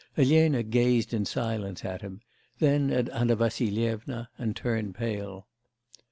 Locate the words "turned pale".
4.55-5.45